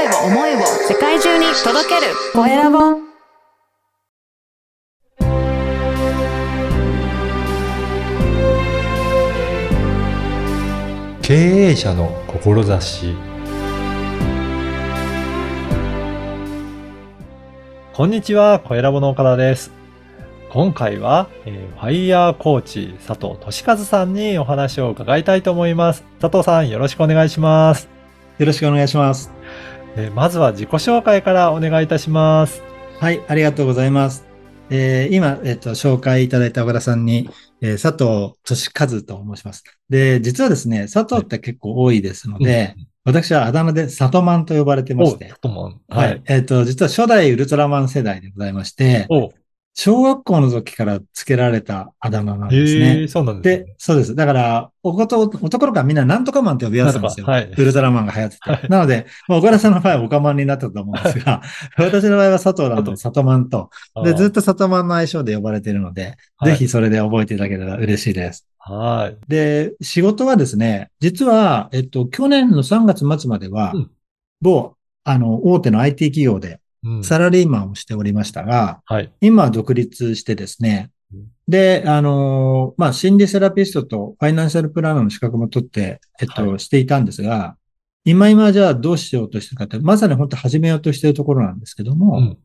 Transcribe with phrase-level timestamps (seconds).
[0.00, 2.78] 声を、思いを世界中に届けるコエラボ。
[11.20, 13.14] 経営者の志
[17.92, 19.70] こんにちは、小ラボの岡田です。
[20.50, 26.04] 今回は、えーファイヤーコーチ佐藤俊和さんにお話を伺いたいと思います。
[26.20, 27.88] 佐藤さん、よろしくお願いします。
[28.38, 29.30] よろしくお願いします。
[30.00, 32.62] えーまずは自己紹介からお願いいたします。
[32.98, 34.24] はい、ありがとうございます。
[34.70, 37.28] えー今、えっと、紹介いただいた岡田さんに、
[37.60, 39.62] えー佐藤俊和と申します。
[39.90, 42.74] で、実はですね、佐藤って結構多いですので、
[43.04, 45.80] 私はあだ名で佐藤マンと呼ばれてまお、して、トマン。
[45.88, 46.22] はい、はい。
[46.28, 49.30] えっと、実は初代ウルトラマン世代でございまして、お、
[49.82, 53.08] 小学校の時から付けられたあだ名なんですへねえ。
[53.08, 53.64] そうなんですね。
[53.64, 54.14] で、そうです。
[54.14, 57.24] だから、おこと、男の子はみんななんとかマンって呼び合ってたんですよ。
[57.24, 58.50] はいウルトラマンが流行ってて。
[58.50, 61.40] はいなので、まあ、岡田さんの場合はオカマンになったと思うんですが、
[61.78, 63.70] 私の場合は佐藤なので、佐藤マンと。
[64.04, 68.46] で、ずっと佐藤マンの愛称で呼ばれているので、はいぜひそれで覚えていただけたら嬉しいです。
[68.58, 69.18] はい。
[69.28, 73.90] で、仕事はですね、実は、えっと、去年の3月末までは、うん
[74.42, 76.58] 某、あの、大手の IT 企業でうん
[77.02, 79.12] サラリーマンをしておりましたが、はい。
[79.20, 87.56] 今は独立してですねうん、で、あのーまあ、心理セラピストとファイナンシャルプランナーの資格も取って、えっと、はしていたんですが、
[88.04, 92.38] 今今じゃあどうしようとしてるかって、まさに本当始めようとしているところなんですけども、うん。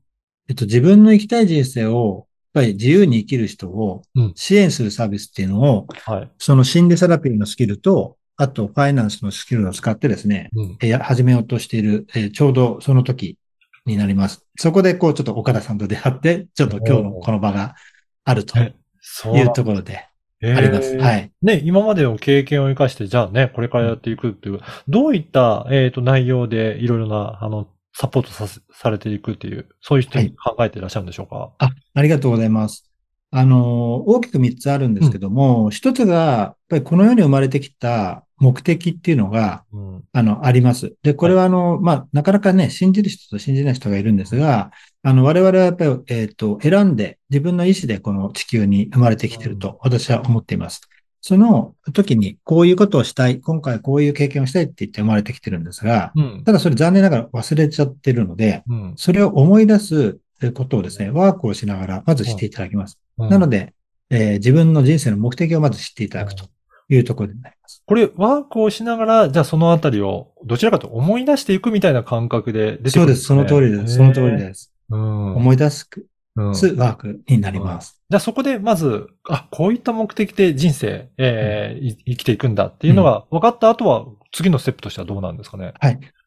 [0.49, 6.31] えっと、自分の生きたい人生を、やっぱり自由に生きる人をうん支援するサービスっていうのを、はい。
[6.37, 10.77] その心理セラピーのスキルと、あとファイナンスのスキルを使ってですね、うん。
[10.81, 13.37] えー始めようとしている、えーちょうどその時
[13.85, 14.45] になります。
[14.57, 17.75] そこでこうちょっと岡田さんと出会って、ちょっと今日のこの場が
[18.23, 20.07] あるというところで
[20.43, 20.97] あります。
[20.97, 21.31] はい。
[21.41, 32.94] ね、今までの経験を生かして、じゃあね、これからやっていくっていう、どういった、えっ、と、内容でいろいろな、あの、サポートさせ、されていくっていう、そういう人に考えていらっしゃるんでしょうか、あ、ありがとうございます。
[33.37, 40.95] あのー、大きく3つあるんですけども、一つが、やっぱりこの世に生まれてきた目的っていうのが、うん、あの、あります。
[41.03, 44.71] で、これはあの、まあ、なかなかね、信じる人と信じない人がいるんですが、
[45.03, 50.79] あの、我々はやっぱり、えっ、と、選んで、自分の意思でこの地球に生まれてきていると、私は思っています。
[51.19, 56.43] その時に、こういうことをしたい、今回こういう経験をしたいって言って生まれてきてるんですが、うん。
[56.45, 58.93] ただそれ残念ながら忘れちゃってるので、うん。
[58.95, 60.19] それを思い出す
[60.53, 62.99] ことをですね、ワークをしながら、まずしていただきます。
[63.17, 63.73] なので、
[64.09, 66.45] で、えー自分の人生の目的をまず知っていただくと
[66.89, 67.83] いうところになります。
[67.85, 73.21] これ、ワークをしながら、じゃあそのあたりを、どちらかと思い出していくみたいな感覚で出てくるんそうです。
[73.23, 73.95] その通りです。
[73.95, 74.45] その通りす。
[74.45, 74.73] です。
[74.89, 75.35] うん。
[75.35, 75.89] 思い出す
[76.37, 78.01] うんワークになります。
[78.09, 85.73] じゃあそこでまず、あ、こういった目的で人生、えーい生きていくんだっていうのが分かった後は、次のステップとしてはどうなんですかね？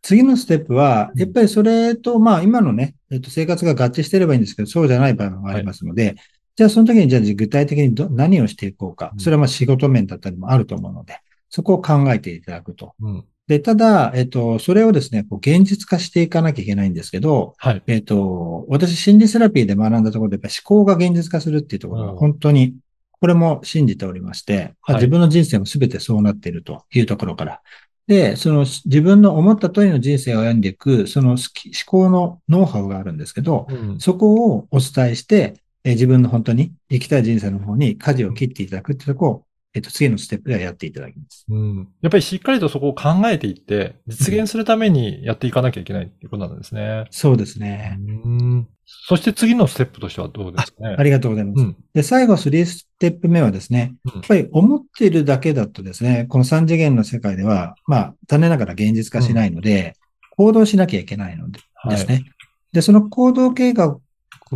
[0.01, 6.17] 次のステップは、うんやっぱりそれと、まあ今のね、えっと、生活が合致してればいいんですけど、そうじゃない場合もありますので、
[6.59, 9.17] じゃあその時にじゃあ具体的にど何をしていこうかう。
[9.17, 12.97] んそれはまあ仕事面だったりもあると思うので、そこを考えていただくと。
[13.01, 13.25] うん。
[13.47, 17.83] で、ただ、えっと、それをですね、こう現実化していかなきゃいけないんですけど、はい。
[17.87, 22.75] えっと、私心理セラピーで学んだところで、やっぱり思考が現実化するっていうところがうん本当に、
[23.21, 27.61] これも信じておりまして、はい自分の人生も全てそうなっているというところから。
[28.09, 31.39] で、その自分の思った通りの人生を歩んでいく、その思
[31.87, 34.01] 考のノウハウがあるんですけど、うん。
[34.01, 35.55] そこをお伝えして、
[35.89, 41.47] えー自分の本当に生きたい人生の方に舵を切っていただくってところを、えっと、次のステップではやっていただきます。
[41.49, 41.89] うん。
[42.03, 47.07] やっぱりしっかりとそこを考えていって、実現するためにやっていかなきゃいけないっていうことなんですね。
[47.11, 47.99] そうですね。
[47.99, 48.69] うん。
[48.85, 50.97] そして次のステップとしてはどうですかね？
[50.99, 51.61] ありがとうございます。
[51.61, 51.77] うん。
[51.95, 59.95] で、最後、3ステップ目はですね、うんやっぱり思っているだけだとですね、この3次元の世界では、まあ、残念ながら現実化しないので、
[60.37, 62.25] 行動しなきゃいけないのではいですね。
[62.73, 63.99] で、その行動計画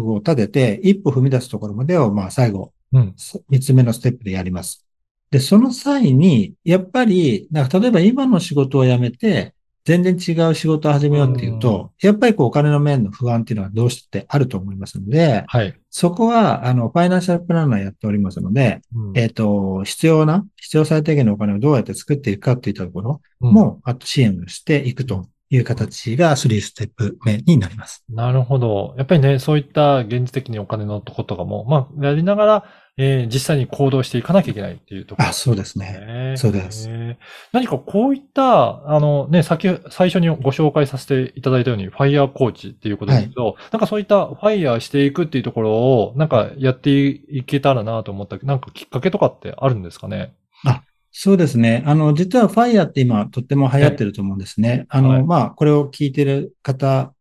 [0.00, 3.14] を立てて、一歩踏み出すところまでを、まあ、最後、うん。
[3.50, 4.86] 3つ目のステップでやります。
[5.30, 9.54] で、その際に、やっぱり、なんか例えば今の仕事を辞めて、
[9.84, 15.74] 全然違う仕事を始めようっていうと、やっぱりこうお金の面の不安っていうのはどうしてあると思いますので、はい。
[15.90, 28.04] そこは、あの、ファイナンシャルプランナーやっておりますので、うんえっ、と、必要な、必要最低限のお金をどうやって作っていくかといったところうんも、あと支援をしていくという形が3ステップ目になります。
[28.08, 28.94] なるほど。
[28.96, 32.64] やっぱりね、そういった現実的にお金のとことかも、まあ、やりながら、
[32.96, 35.92] えー実際に行動していかなきゃいけないっていうところ、あ、そうですね。
[36.06, 36.36] ね。
[36.36, 37.18] そうですね
[37.52, 50.34] 何かこういった、あのね、先、最初にご紹介させていただいたように、ファイヤーコーチっていうことですけど、なんかそういったファイヤーしていくっていうところを、なんかやっていけたらなと思ったけど、なんかきっかけとかってあるんですかね？
[51.12, 51.82] そうですね。
[51.86, 54.86] あの、実は FIRE って今とっても流行ってると思うんですね。
[54.88, 57.14] あの、はいまあ、これを聞いてる方、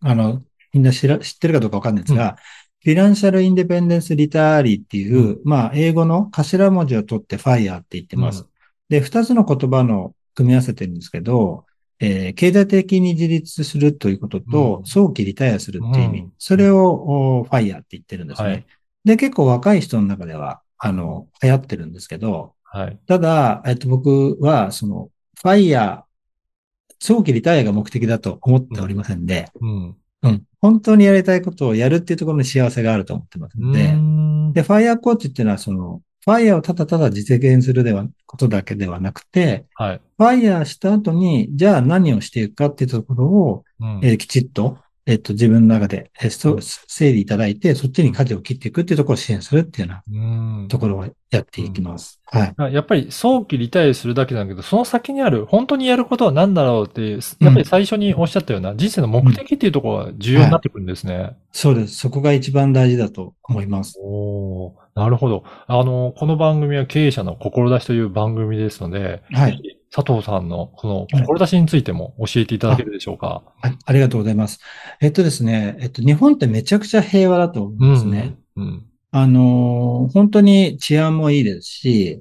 [0.00, 0.42] あの、
[0.72, 2.36] みんな知ら、知ってるかどうかわかんないですが、
[2.82, 8.42] フィナンシャルインデペンデンスリターリーっていう、まあ、英語の頭文字を取って FIRE って言ってます。
[8.42, 8.48] うん
[8.88, 11.64] で、二つの言葉の組み合わせてるんですけど、
[11.98, 16.20] えー経済的に自立するということと、うん早期リタイアするっていう意味。
[16.20, 18.48] うんそれを、お FIRE って言ってるんですね。
[18.48, 18.66] はい
[19.04, 22.98] で、結構若い人の中では、あの、流行ってるんですけど、はい。
[23.06, 25.10] ただ、えっと、僕は、その、
[25.40, 26.06] ファイヤー、
[26.98, 29.96] 早期リタイアが目的だと思っておりませんで、うん。
[30.22, 30.42] うん。
[30.60, 40.00] 本当にやりたいことをやるっていうところに幸せがあると思ってますので、うんで、ファイヤーコーチっていうのは、その、ファイヤーをただただ実現するでは、ことだけではなくて、はい。
[40.16, 52.20] ファイヤーした後に、じゃあ何をしていくかっていうところを、うんえーきちっと、えっと、自分の中で、えー整理いただいて、そっちに舵を切っていくっていうところを支援するっていうようなうんところをやっていきます。
[52.26, 52.54] はい。
[52.56, 61.36] あやっぱり早期リタイアするだけなんだけど、その先にある、本当にやることは何だろうっていう、やっぱり最初におっしゃったような人生の目的っていうところが重要になってくるんですね。
[61.52, 61.96] そうです。
[61.96, 63.98] そこが一番大事だと思います。
[64.02, 65.44] おーなるほど。
[65.66, 69.75] あの、この番組は経営者の志という番組ですので、はい。
[69.94, 73.42] 佐藤さんのこの志についても教えていただけるでしょうか？
[73.62, 74.60] あありがとうございます。
[75.00, 78.36] えっとですね、えっと、日本ってめちゃくちゃ平和だと思うんですね。
[78.56, 78.86] うん。
[79.12, 82.20] あのー本当に治安もいいですし、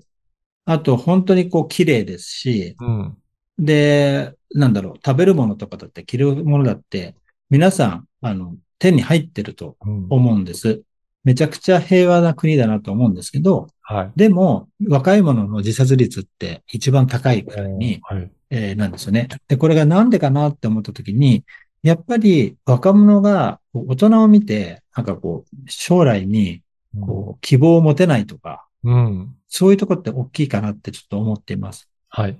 [0.65, 3.17] あと本当にこう綺麗ですし、うん。
[3.59, 7.15] で、なんだろう、食べるものとかだって着るものだって、
[7.49, 10.07] 皆さん、あの、手に入ってるとうん。
[10.09, 10.81] 思うんです。
[11.23, 14.11] めちゃくちゃ平和な国だなと思うんですけど、はい。
[14.15, 18.31] でも、若い者の自殺率って一番高いくらいに、はい。
[18.49, 19.27] えーなんですよね。
[19.47, 21.43] で、これがなんでかなって思ったときに、
[21.83, 26.63] やっぱり若者が大人を見て、なんかこう、将来に
[26.99, 29.35] こう希望を持てないとか、うん。
[29.47, 31.87] そういうとこって大きいかなってちょっと思っています。
[32.09, 32.39] はい。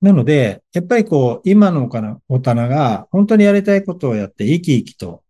[0.00, 5.24] なので、やっぱりこう、今のかな大人が本当にやりたいことをやって生き生きと、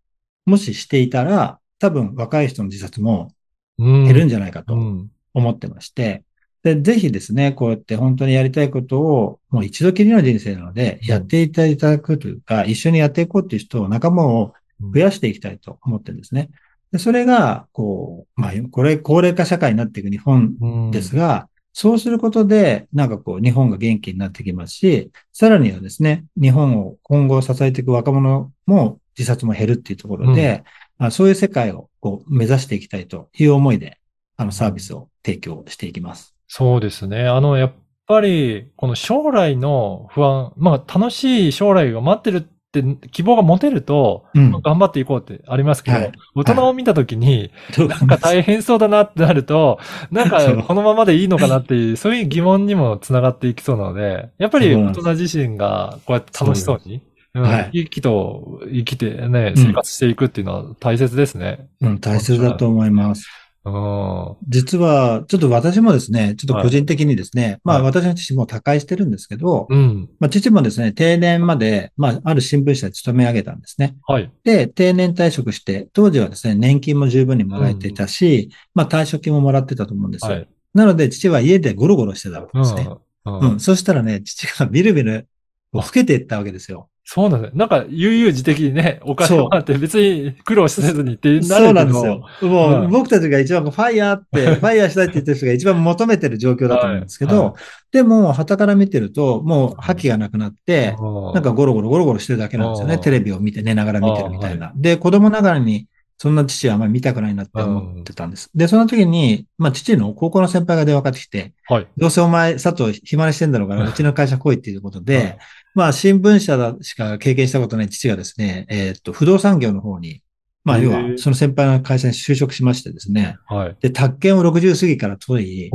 [0.45, 3.33] もししていたら、多分若い人の自殺も
[3.79, 4.05] うん。
[4.05, 5.11] 減るんじゃないかとうん。
[5.35, 6.25] 思ってまして、
[6.63, 11.09] で、ぜひですね、こうやって本当にやりたいことを、もう一度きりの人生なので、うん。
[11.09, 16.51] やっていただくというか、一緒にやっていこうっていう人を、仲間を増やしていきたいと思ってるんですね。
[16.93, 20.91] で、それが、こう、まあ、これ、高齢化社会になっていく日本うん。
[20.93, 30.63] ですが、そうすることで、なんかこう、日本が元気になってきますし、さらにはですね、日本を今後支えていく若者も自殺も減るっていうところで、
[30.99, 33.99] あそういう世界をこう目指していきたいという思いで、
[34.43, 36.35] あのサービスを提供していきます。
[36.49, 37.29] そうですね。
[37.29, 37.73] あの、やっ
[38.07, 42.41] ぱり、この将来の不安、まあ、楽しい将来が待ってるっ
[42.73, 44.51] て希望が持てると、うん。
[44.51, 49.79] 頑張っていこうってありますけど、はい大人を見たときに、どうなんか大変そうだなってなると、
[50.11, 57.03] なんかこのままでいいのかなっていう、そういう疑問にもつながっていきそうなので、やっぱり大人自身がこうやって楽しそうに、
[57.35, 61.69] うんはい生きと生きてね、うん生活していくっていうのは大切ですね。
[61.81, 63.27] うん、大切だと思います。
[63.65, 64.37] うん。
[64.49, 70.09] 実は、ちょっと私もですね、ちょっと個人的にですね、まあはい私の父も他界してるんですけど、うん。
[70.19, 73.97] まあ父もですね、定年まで、まあある新聞社で勤め上げたんですね。
[74.07, 74.31] はい。
[74.43, 80.33] で、定年退職して、当時はですね、年金も十分にもらえていたし、まあ退職金ももらってたと思うんですよ。
[80.33, 80.49] はい。
[80.75, 82.89] なので父は家でゴロゴロしてたわけですね。
[83.27, 83.39] うん。
[83.39, 83.61] うん。
[83.61, 85.29] そしたらね、父がビルビル、
[85.73, 86.89] 老けていったわけですよ。
[87.05, 87.59] そうなんですね。
[87.59, 91.45] なんか、悠々自適にね、お金もらって別に苦労せずにってなる。
[91.45, 92.25] そうなんですよ。
[92.43, 97.55] もう、はい僕たちが一番ファイヤーって、 ファイヤーしたいって言ってる人が一番求めてる状況だと思うんですけど、はいは
[97.91, 102.95] でも、旗から見てると、もう覇気がなくなって、うんなんかゴロゴロゴロゴロしてるだけなんですよね。
[102.95, 104.73] うんテレビを見て寝ながら見てるみたいな。
[104.77, 105.89] で、子供ながらに、
[106.23, 108.49] そんな父はあんまり見たくないなって思ってたんです。
[108.55, 111.89] で、その時に、まあ、父の高校の先輩が電話かかってきて、はい。
[111.97, 115.39] どうせお前、佐藤暇にしてんだろうから、うちの会社来いっていうことで、はい
[115.75, 120.23] まあ、新聞社だしか経験したことない父がですね、えーっと、不動産業の方に、
[120.63, 123.71] まあ、要は、その先輩の会社に就職しましてですね、はい。
[123.73, 123.77] い。
[123.81, 125.71] で、宅建を60過ぎから取り、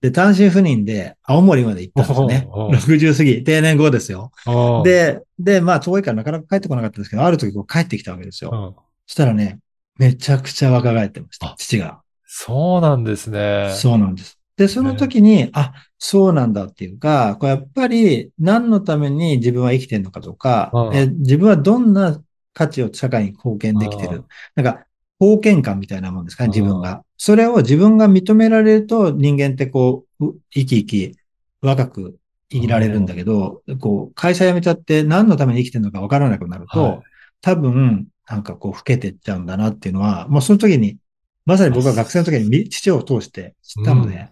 [0.00, 2.46] で、単身赴任で青森まで行ったんですね。
[2.52, 4.30] おうおう60過ぎ、定年後ですよ。
[4.46, 8.50] ああ、で、で、まあ、遠いからなかなか帰ってこなかったんですけど、ある時こう帰ってきたわけですよ。
[8.52, 8.74] うん、
[9.06, 9.58] そしたらね、
[9.98, 12.00] めちゃくちゃ若返ってましたあ、父が。
[12.24, 13.74] そうなんですね。
[13.74, 14.38] そうなんです。
[14.56, 22.20] で、その時に、あ、そうなんだっていうか、これやっぱり何のために自分は生きてるのかとか、うんえ自分はどんな
[22.54, 24.24] 価値を社会に貢献できてうんる。
[24.54, 24.84] なんか、
[25.20, 27.02] 貢献感みたいなもんですかね、うん自分が。
[27.16, 31.16] それを自分が認められると人間ってこう、う生き生き、
[31.60, 32.18] 若く
[32.50, 37.00] 生きられるんだけど、こう、会社辞めちゃって何のために生きてるのかわからなくなると、はい
[37.40, 40.98] 多分、なんかこう、老けてっちゃうんだなっていうのは、もうその時に、
[41.46, 44.28] まさに僕は学生の時にみ父を通して知ったので、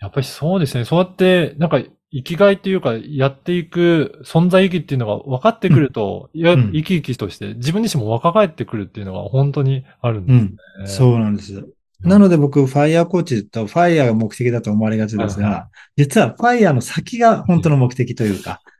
[0.00, 0.84] やっぱりそうですね。
[0.84, 1.80] そうやって、なんか、
[2.12, 6.72] 生きがいっていうか、やっていく存在意義っていうのが分かってくると、いや、うん。
[6.72, 10.86] 生き生きとして自分自身も若返ってくるっていうのが本当にあるんですね。
[10.86, 11.66] そうなんです。
[12.00, 18.60] なので僕、ファイヤーコーチとファイヤーが目的だと思われがちですが、実はファイヤーの先が本当の目的というか、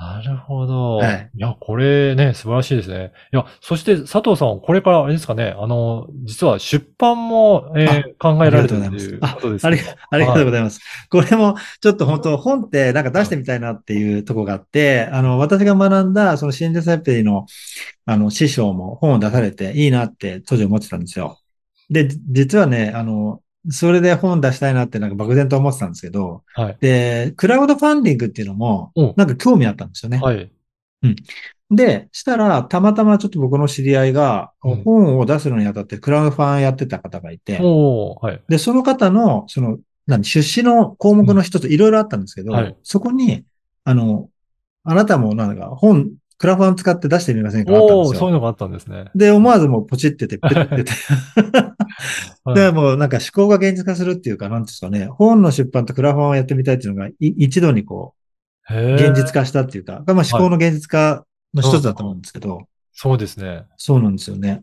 [0.00, 0.96] なるほど。
[0.96, 3.12] はいいや、これね、素晴らしいですね。
[3.34, 9.68] いや、そして佐藤さん、これからあれですかね、あの、実は出版も、えー考えられてるっていうことですあ。
[10.10, 10.80] ありがとうございます。
[11.10, 17.44] これも、ちょっと本当、本ってなんか出してみたいなっていうところがあって、あの、私が学んだ、その心理サイペリの、
[18.06, 21.38] あの、師匠も本を出されていいなって当時思ってたんですよ。
[21.90, 26.78] で、じ実はね、あの、それで本出したいなってなんか漠然と思ってたんですけど、はい。
[26.80, 30.18] で、クラウドファンディングっていうのもうん、なんか興味あったんですよね。
[30.18, 30.50] はい。
[31.70, 38.42] で、したら、たまたまちょっと僕の知り合いが、うん本を出すのにあたってクラウドファンやってた方がいて、おー、はい。
[38.48, 43.44] で、その方の、その、何、出資の項目の一つ、いろいろあったんですけど、はいそこに、
[43.84, 44.28] あの、
[44.84, 47.72] あなたもなんか本、クラファン使って出してみませんか？
[47.74, 49.10] おーそういうのがあったんですね。
[49.14, 50.92] で、思わずもうポチってて、ペッてて。
[52.44, 58.14] はいで、もうなんか思考が現実化するっていうか、なんていうんですかね、本の出版とクラファンをやってみたいっていうのが、い一度にこ
[58.70, 62.62] へう、ー現実化したっていうか、まあ思考の現実化の一つだと思うんですけど、
[62.94, 63.64] そうですね。
[63.76, 64.62] そうなんですよね。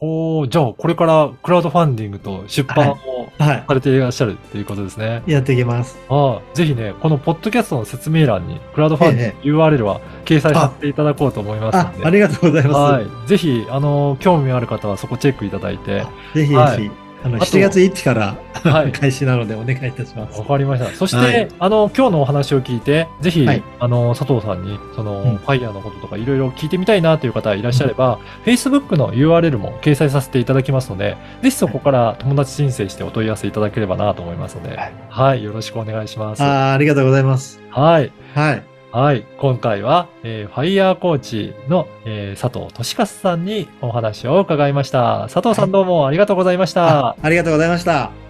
[0.00, 2.98] ほう、じゃあ、これからクラウドファンディングと出版をは
[3.38, 5.22] されていらっしゃるっていうことですね。
[5.26, 5.32] い。
[5.32, 5.98] やっていきます。
[6.08, 12.04] ああ、ぜひね、このポッドキャストの説明欄に、クラウドファンディング URL は掲載させていただこうと思いますの、で。
[12.04, 12.74] あありがとうございます。
[12.74, 13.28] はい。
[13.28, 16.00] ぜひ、あの、興味ある方はそこチェックいただいて。
[16.34, 20.46] ぜひぜひ、はいあの、あと7月1日から、はい開始なのでお願いいたしますわ。
[20.46, 20.90] かりました。
[20.90, 36.42] そして、はいあの、今日のお話を聞いて、ぜひ、はいあの、佐藤さんに、その、うんファイヤーのこととかいろいろ聞いてみたいなという方いらっしゃれば、Facebook の URL も掲載させていただきますので、ぜひそこから友達申請してお問い合わせいただければなと思いますので、はいはい、よろしくお願いします。
[36.42, 37.60] あーありがとうございます。
[37.70, 38.12] はい。
[38.34, 38.73] はい。
[38.94, 39.26] はい。
[39.38, 45.22] 今回は、えーファイヤーコーチの、えー佐藤俊勝さんにお話を伺いました。
[45.32, 47.08] 佐藤さんどうもありがとうございました。
[47.08, 48.23] あありがとうございました。